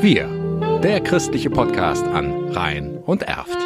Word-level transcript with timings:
Wir, 0.00 0.28
der 0.80 1.00
christliche 1.00 1.50
Podcast 1.50 2.06
an 2.06 2.50
Rhein 2.50 2.98
und 2.98 3.24
Erft. 3.24 3.58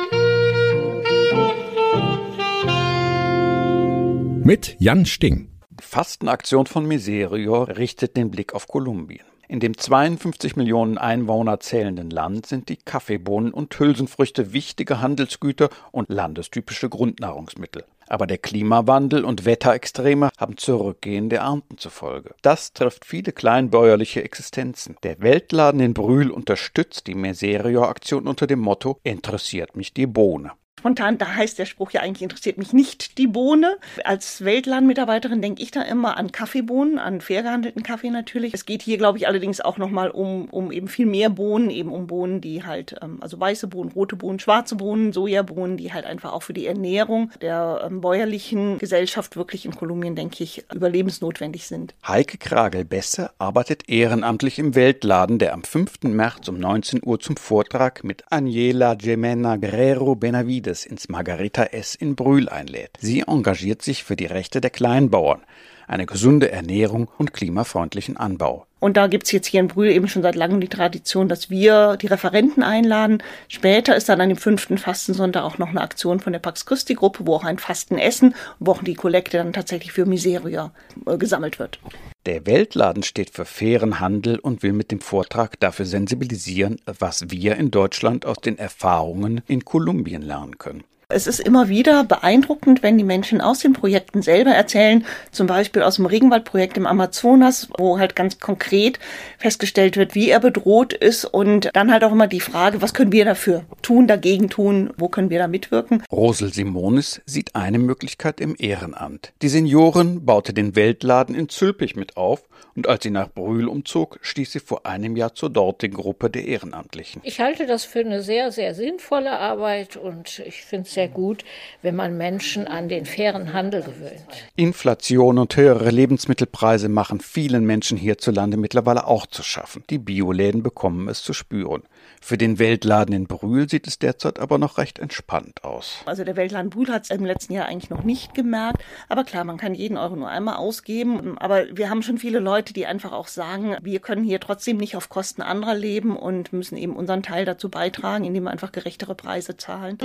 Mit 4.43 4.77
Jan 4.79 5.05
Sting. 5.05 5.51
Die 5.69 5.85
Fastenaktion 5.85 6.65
von 6.65 6.87
Miserio 6.87 7.65
richtet 7.65 8.17
den 8.17 8.31
Blick 8.31 8.55
auf 8.55 8.67
Kolumbien. 8.67 9.27
In 9.47 9.61
dem 9.61 9.77
52 9.77 10.57
Millionen 10.57 10.97
Einwohner 10.97 11.61
zählenden 11.61 12.09
Land 12.09 12.47
sind 12.47 12.71
die 12.71 12.79
Kaffeebohnen 12.79 13.53
und 13.53 13.79
Hülsenfrüchte 13.79 14.55
wichtige 14.55 15.03
Handelsgüter 15.03 15.69
und 15.91 16.09
landestypische 16.09 16.89
Grundnahrungsmittel. 16.89 17.85
Aber 18.13 18.27
der 18.27 18.37
Klimawandel 18.37 19.25
und 19.25 19.47
Wetterextreme 19.47 20.29
haben 20.37 20.59
zurückgehende 20.59 21.37
Ernten 21.37 21.79
zur 21.79 21.91
Folge. 21.91 22.35
Das 22.43 22.75
trifft 22.75 23.07
viele 23.07 23.33
kleinbäuerliche 23.33 24.23
Existenzen. 24.23 24.97
Der 25.03 25.21
Weltladen 25.21 25.81
in 25.81 25.95
Brühl 25.95 26.31
unterstützt 26.31 27.07
die 27.07 27.15
Meserio-Aktion 27.15 28.29
unter 28.29 28.47
dem 28.47 28.59
Motto 28.59 29.01
Interessiert 29.03 29.77
mich 29.77 29.95
die 29.95 30.07
Bohne 30.07 30.53
spontan, 30.83 31.17
da 31.17 31.37
heißt 31.37 31.61
der 31.61 31.67
Spruch 31.67 31.93
ja 31.93 32.01
eigentlich, 32.01 32.23
interessiert 32.23 32.59
mich 32.59 32.73
nicht 32.73 33.17
die 33.17 33.29
Bohne. 33.29 33.77
Als 34.03 34.45
Weltlandmitarbeiterin 34.45 35.41
denke 35.41 35.63
ich 35.63 35.71
da 35.71 35.83
immer 35.83 36.17
an 36.17 36.33
Kaffeebohnen, 36.33 36.99
an 36.99 37.21
fair 37.21 37.45
gehandelten 37.45 37.85
Kaffee 37.85 38.11
natürlich. 38.11 38.53
Es 38.53 38.67
geht 38.67 38.83
hier, 38.83 38.99
glaube 38.99 39.17
ich, 39.17 39.29
allerdings 39.29 39.61
auch 39.61 39.79
nochmal 39.79 40.11
um, 40.11 40.47
um 40.47 40.73
eben 40.73 40.89
viel 40.89 41.07
mehr 41.07 41.31
Bohnen, 41.31 41.71
eben 41.71 41.93
um 41.93 42.09
Bohnen, 42.09 42.41
die 42.41 42.65
halt, 42.65 42.97
ähm, 43.01 43.19
also 43.21 43.39
weiße 43.39 43.69
Bohnen, 43.69 43.93
rote 43.93 44.17
Bohnen, 44.17 44.41
schwarze 44.41 44.75
Bohnen, 44.75 45.13
Sojabohnen, 45.13 45.77
die 45.77 45.93
halt 45.93 46.05
einfach 46.05 46.33
auch 46.33 46.43
für 46.43 46.53
die 46.53 46.67
Ernährung 46.67 47.31
der 47.41 47.83
ähm, 47.87 48.01
bäuerlichen 48.01 48.79
Gesellschaft 48.79 49.37
wirklich 49.37 49.65
in 49.65 49.77
Kolumbien, 49.77 50.17
denke 50.17 50.43
ich, 50.43 50.65
überlebensnotwendig 50.75 51.69
sind. 51.69 51.95
Heike 52.09 52.39
Kragel-Besse 52.39 53.31
arbeitet 53.39 53.89
ehrenamtlich 53.89 54.59
im 54.59 54.75
Weltladen, 54.75 55.39
der 55.39 55.55
am 55.55 55.63
5. 55.63 56.03
März 56.03 56.49
um 56.49 56.59
19 56.59 57.03
Uhr 57.05 57.21
zum 57.21 57.37
Vortrag 57.37 58.03
mit 58.03 58.25
Aniela 58.31 58.95
Gemena 58.95 59.55
Guerrero 59.55 60.17
Benavides 60.17 60.62
Landes 60.63 60.87
ins 60.87 61.09
Margarita 61.09 61.65
S 61.65 61.97
in 61.97 62.15
Brühl 62.15 62.49
einlädt. 62.49 62.93
Sie 63.01 63.25
engagiert 63.27 63.83
sich 63.83 64.05
für 64.05 64.15
die 64.15 64.27
Rechte 64.27 64.61
der 64.61 64.71
Kleinbauern, 64.71 65.43
eine 65.89 66.07
gesunde 66.07 66.53
Ernährung 66.53 67.09
und 67.19 67.33
klimafreundlichen 67.33 68.17
Anbau. 68.17 68.67
Und 68.79 68.97
da 68.97 69.09
gibt's 69.09 69.33
jetzt 69.33 69.49
hier 69.49 69.59
in 69.59 69.67
Brühl 69.67 69.91
eben 69.91 70.07
schon 70.07 70.23
seit 70.23 70.37
langem 70.37 70.61
die 70.61 70.69
Tradition, 70.69 71.29
dass 71.29 71.51
wir 71.51 71.97
die 71.97 72.07
Referenten 72.07 72.63
einladen. 72.63 73.25
Später 73.49 73.97
ist 73.97 74.09
dann 74.09 74.21
an 74.21 74.29
dem 74.29 74.39
fünften 74.39 74.79
Fastensonntag 74.79 75.43
auch 75.43 75.59
noch 75.59 75.71
eine 75.71 75.81
Aktion 75.81 76.21
von 76.21 76.33
der 76.33 76.41
Pax 76.41 76.65
Christi 76.65 76.95
Gruppe, 76.95 77.27
wo 77.27 77.35
auch 77.35 77.45
ein 77.45 77.59
Fastenessen, 77.59 78.37
wo 78.61 78.71
auch 78.71 78.85
die 78.85 78.95
Kollekte 78.95 79.39
dann 79.39 79.53
tatsächlich 79.53 79.91
für 79.91 80.07
Miseria 80.07 80.71
äh, 81.07 81.17
gesammelt 81.17 81.59
wird. 81.59 81.81
Der 82.25 82.47
Weltladen 82.47 83.03
steht 83.03 83.31
für 83.31 83.45
fairen 83.45 83.99
Handel 83.99 84.39
und 84.39 84.63
will 84.63 84.73
mit 84.73 84.93
dem 84.93 85.01
Vortrag 85.01 85.59
dafür 85.59 85.87
sensibilisieren, 85.87 86.77
was 86.87 87.33
wir 87.33 87.57
in 87.57 87.73
Deutschland 87.73 88.27
aus 88.27 88.37
den 88.37 88.59
Erfahrungen 88.59 89.41
in 89.49 89.65
Kolumbien 89.65 90.23
lernen 90.23 90.57
können. 90.57 90.85
Es 91.09 91.27
ist 91.27 91.41
immer 91.41 91.69
wieder 91.69 92.05
beeindruckend, 92.05 92.85
wenn 92.85 92.97
die 92.97 93.05
Menschen 93.05 93.41
aus 93.41 93.59
den 93.59 93.73
Projekten 93.73 94.23
selber 94.23 94.53
erzählen, 94.53 95.05
zum 95.33 95.49
Beispiel 95.49 95.83
aus 95.83 95.97
dem 95.97 96.07
Regenwaldprojekt 96.07 96.77
im 96.77 96.87
Amazonas, 96.87 97.69
wo 97.77 97.99
halt 97.99 98.15
ganz 98.15 98.39
konkret 98.39 99.01
festgestellt 99.37 99.97
wird, 99.97 100.15
wie 100.15 100.31
er 100.31 100.41
bedroht 100.41 100.93
ist 100.93 101.25
und 101.25 101.71
dann 101.75 101.93
halt 101.93 102.05
auch 102.05 102.13
immer 102.13 102.29
die 102.29 102.41
Frage, 102.41 102.81
was 102.83 102.95
können 102.95 103.13
wir 103.13 103.25
dafür 103.25 103.65
tun, 103.83 104.07
dagegen 104.07 104.49
tun, 104.49 104.93
wo 104.97 105.09
können 105.09 105.31
wir 105.31 105.39
da 105.39 105.49
mitwirken. 105.49 106.03
Rosel 106.11 106.53
Simonis 106.53 107.21
sieht 107.27 107.55
eine 107.55 107.79
Möglichkeit 107.79 108.41
im 108.41 108.55
Ehrenamt. 108.59 109.33
Die 109.43 109.49
Seniorin 109.49 110.25
baute 110.25 110.55
den 110.55 110.77
Weltladen 110.77 111.35
in 111.35 111.49
Zülpich 111.49 111.97
mit 111.97 112.17
auf 112.17 112.43
und 112.75 112.89
als 112.89 113.03
sie 113.03 113.11
nach 113.11 113.29
Brühl 113.29 113.69
umzog, 113.69 114.19
stieß 114.23 114.53
sie 114.53 114.61
vor 114.61 114.87
einem 114.87 115.17
Jahr 115.17 115.35
zur 115.35 115.51
dortigen 115.51 115.97
Gruppe 115.97 116.31
der 116.31 116.47
Ehrenamtlichen. 116.47 117.21
Ich 117.25 117.41
halte 117.41 117.67
das 117.67 117.85
für 117.85 118.01
eine 118.01 118.23
sehr, 118.23 118.51
sehr 118.51 118.75
sinnvolle 118.75 119.39
Arbeit 119.39 119.97
und 119.97 120.39
ich 120.47 120.63
finde 120.63 120.87
es 120.87 120.95
sehr 120.95 121.09
gut, 121.09 121.45
wenn 121.83 121.97
man 121.97 122.17
Menschen 122.17 122.67
an 122.67 122.89
den 122.89 123.05
fairen 123.05 123.53
Handel 123.53 123.83
gewöhnt. 123.83 124.23
Inflation 124.57 125.39
und 125.39 125.55
höhere 125.57 125.91
Lebensmittelpreise 125.91 126.89
machen 126.89 127.21
vielen 127.21 127.67
Menschen 127.67 127.99
hierzulande 127.99 128.57
mittlerweile 128.57 129.07
auch 129.07 129.27
zu 129.27 129.43
schaffen. 129.43 129.85
Die 129.91 129.99
Bioläden 129.99 130.63
bekommen 130.63 131.09
es 131.09 131.23
zu 131.23 131.35
spüren. 131.35 131.83
Für 132.21 132.39
den 132.39 132.59
Weltladen 132.59 133.15
in 133.15 133.27
Brühl 133.27 133.69
sieht 133.73 133.89
es 133.89 133.99
derzeit 133.99 134.39
aber 134.39 134.59
noch 134.59 134.79
recht 134.79 134.99
entspannt 134.99 135.65
aus. 135.65 136.03
Also 136.07 136.25
der 136.25 136.37
Weltladen 136.37 136.71
Brühl 136.71 136.89
hat 136.89 137.05
es 137.05 137.11
im 137.11 137.25
letzten 137.25 137.55
Jahr 137.55 137.67
eigentlich 137.67 137.91
noch 137.91 138.05
nicht 138.05 138.35
gemerkt. 138.35 138.85
Aber 139.09 139.25
klar, 139.25 139.45
man 139.45 139.57
kann 139.57 139.75
jeden 139.75 139.97
Euro 139.97 140.15
nur 140.15 140.29
einmal 140.29 140.57
ausgeben. 140.57 141.39
Aber 141.39 141.65
wir 141.73 141.91
haben 141.91 142.03
schon 142.03 142.19
viele 142.19 142.39
Leute, 142.39 142.75
die 142.75 142.87
einfach 142.87 143.13
auch 143.13 143.29
sagen, 143.29 143.77
wir 143.83 143.99
können 143.99 144.25
hier 144.25 144.41
trotzdem 144.41 144.77
nicht 144.77 144.95
auf 144.95 145.09
Kosten 145.09 145.43
anderer 145.43 145.75
leben 145.75 146.17
und 146.17 146.53
müssen 146.53 146.77
eben 146.77 146.95
unseren 146.95 147.23
Teil 147.23 147.47
dazu 147.47 147.71
beitragen, 147.71 148.25
indem 148.25 148.45
wir 148.45 148.51
einfach 148.51 148.73
gerechtere 148.73 149.15
Preise 149.15 149.57
zahlen. 149.57 149.99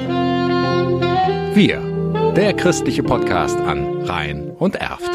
Wir, 1.54 2.34
der 2.36 2.54
christliche 2.54 3.04
Podcast 3.04 3.58
an 3.58 4.04
Rhein 4.04 4.52
und 4.52 4.76
Erft. 4.76 5.12